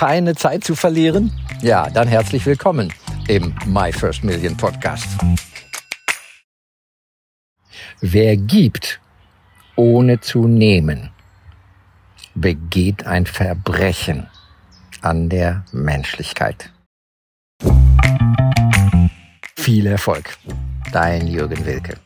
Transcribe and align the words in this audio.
keine 0.00 0.34
Zeit 0.34 0.64
zu 0.64 0.74
verlieren? 0.74 1.30
Ja, 1.60 1.90
dann 1.90 2.08
herzlich 2.08 2.46
willkommen 2.46 2.90
im 3.28 3.54
My 3.66 3.92
First 3.92 4.24
Million 4.24 4.56
Podcast. 4.56 5.06
Wer 8.00 8.38
gibt, 8.38 8.98
ohne 9.76 10.18
zu 10.20 10.48
nehmen, 10.48 11.10
begeht 12.34 13.04
ein 13.04 13.26
Verbrechen 13.26 14.26
an 15.02 15.28
der 15.28 15.66
Menschlichkeit. 15.70 16.72
Viel 19.54 19.86
Erfolg, 19.86 20.38
dein 20.92 21.26
Jürgen 21.26 21.66
Wilke. 21.66 21.98